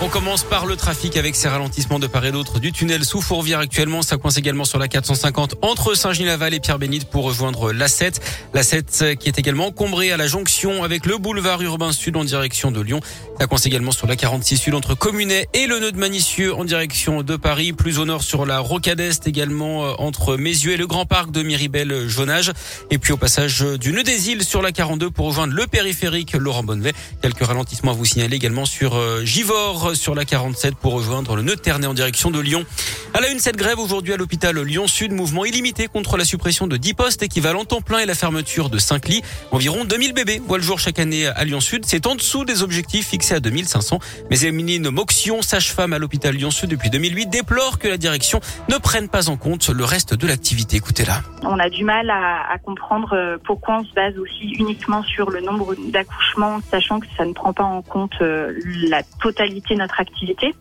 [0.00, 3.20] On commence par le trafic avec ces ralentissements de part et d'autre du tunnel sous
[3.20, 4.00] Fourvière actuellement.
[4.02, 8.20] Ça coince également sur la 450 entre Saint-Genis-Laval et Pierre-Bénite pour rejoindre l'A7.
[8.54, 12.70] L'A7 qui est également encombrée à la jonction avec le boulevard urbain sud en direction
[12.70, 13.00] de Lyon.
[13.40, 16.64] Ça coince également sur la 46 sud entre Communet et le nœud de Manicieux en
[16.64, 17.72] direction de Paris.
[17.72, 21.32] Plus au nord sur la Rocade Est également euh, entre Mézieux et le Grand Parc
[21.32, 22.52] de Miribel-Jonage.
[22.92, 26.34] Et puis au passage du nœud des îles sur la 42 pour rejoindre le périphérique
[26.34, 26.92] Laurent Bonnevet.
[27.20, 31.42] Quelques ralentissements à vous signaler également sur euh, Givors sur la 47 pour rejoindre le
[31.42, 31.56] nœud
[31.86, 32.64] en direction de Lyon.
[33.14, 36.76] À la une, cette grève aujourd'hui à l'hôpital Lyon-Sud, mouvement illimité contre la suppression de
[36.76, 39.22] 10 postes équivalent temps plein et la fermeture de 5 lits.
[39.50, 41.86] Environ 2000 bébés voient le jour chaque année à Lyon-Sud.
[41.86, 43.98] C'est en dessous des objectifs fixés à 2500.
[44.30, 49.08] Mais Émiline Moxion, sage-femme à l'hôpital Lyon-Sud depuis 2008, déplore que la direction ne prenne
[49.08, 50.76] pas en compte le reste de l'activité.
[50.76, 51.22] Écoutez-la.
[51.42, 55.30] On a du mal à, à, comprendre euh, pourquoi on se base aussi uniquement sur
[55.30, 58.52] le nombre d'accouchements, sachant que ça ne prend pas en compte euh,
[58.88, 60.54] la totalité de notre activité.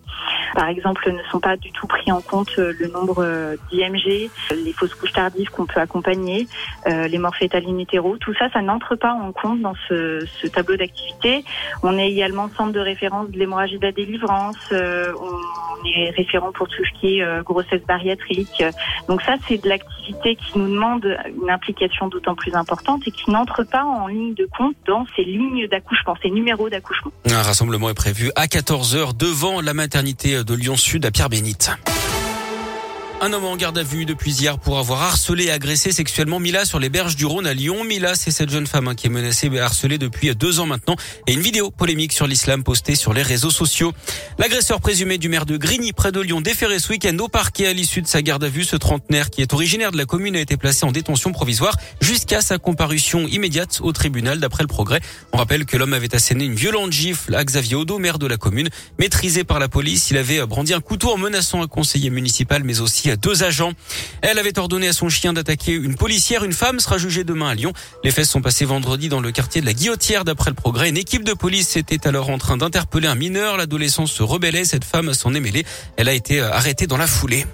[0.55, 4.29] Par exemple, ne sont pas du tout pris en compte euh, le nombre d'IMG,
[4.63, 6.47] les fausses couches tardives qu'on peut accompagner,
[6.85, 7.83] les morts fétales in
[8.19, 11.43] Tout ça, ça n'entre pas en compte dans ce, ce tableau d'activité.
[11.83, 14.57] On est également centre de référence de l'hémorragie de la délivrance.
[14.71, 18.63] on est référent pour tout ce qui est grossesse bariatrique.
[19.07, 23.29] Donc ça, c'est de l'activité qui nous demande une implication d'autant plus importante et qui
[23.31, 27.11] n'entre pas en ligne de compte dans ces lignes d'accouchement, ces numéros d'accouchement.
[27.29, 31.71] Un rassemblement est prévu à 14h devant la maternité de Lyon-Sud à Pierre-Bénite.
[33.19, 36.65] Un homme en garde à vue depuis hier pour avoir harcelé et agressé sexuellement Mila
[36.65, 37.83] sur les berges du Rhône à Lyon.
[37.83, 40.95] Mila, c'est cette jeune femme hein, qui est menacée et harcelée depuis deux ans maintenant.
[41.25, 43.91] Et une vidéo polémique sur l'islam postée sur les réseaux sociaux.
[44.37, 47.73] L'agresseur présumé du maire de Grigny, près de Lyon, déféré ce week-end au parquet à
[47.73, 48.63] l'issue de sa garde à vue.
[48.63, 52.41] Ce trentenaire, qui est originaire de la commune, a été placé en détention provisoire jusqu'à
[52.41, 55.01] sa comparution immédiate au tribunal, d'après le progrès.
[55.33, 58.37] On rappelle que l'homme avait asséné une violente gifle à Xavier Odo, maire de la
[58.37, 58.69] commune.
[58.99, 62.79] Maîtrisé par la police, il avait brandi un couteau en menaçant un conseiller municipal, mais
[62.79, 63.73] aussi deux agents.
[64.21, 66.43] Elle avait ordonné à son chien d'attaquer une policière.
[66.43, 67.73] Une femme sera jugée demain à Lyon.
[68.03, 70.89] Les faits sont passés vendredi dans le quartier de la Guillotière d'après le progrès.
[70.89, 73.57] Une équipe de police était alors en train d'interpeller un mineur.
[73.57, 74.65] L'adolescent se rebellait.
[74.65, 75.65] Cette femme s'en est mêlée.
[75.95, 77.45] Elle a été euh, arrêtée dans la foulée.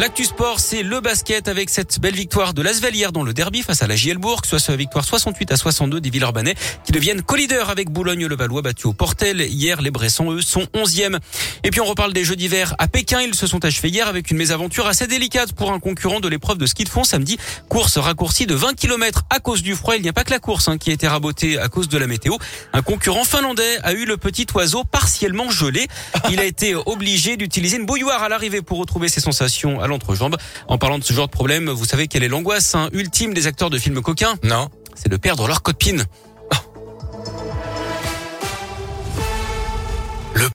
[0.00, 3.60] L'actu sport, c'est le basket avec cette belle victoire de l'Asvel hier dans le derby
[3.60, 6.54] face à la Gielbourg, soit sa victoire 68 à 62 des Villeurbanais
[6.86, 9.42] qui deviennent co-leaders avec Boulogne-le-Valois battu au Portel.
[9.42, 11.18] Hier, les Bressons, eux, sont 11e.
[11.64, 13.20] Et puis on reparle des Jeux d'hiver à Pékin.
[13.20, 16.56] Ils se sont achevés hier avec une mésaventure assez délicate pour un concurrent de l'épreuve
[16.56, 17.36] de ski de fond samedi.
[17.68, 19.96] Course raccourcie de 20 km à cause du froid.
[19.96, 21.98] Il n'y a pas que la course hein, qui a été rabotée à cause de
[21.98, 22.36] la météo.
[22.72, 25.88] Un concurrent finlandais a eu le petit oiseau partiellement gelé.
[26.30, 30.36] Il a été obligé d'utiliser une bouilloire à l'arrivée pour retrouver ses sensations l'entrejambe.
[30.68, 33.46] En parlant de ce genre de problème, vous savez quelle est l'angoisse hein, ultime des
[33.46, 34.36] acteurs de films coquins?
[34.42, 34.68] Non.
[34.94, 36.04] C'est de perdre leur copine.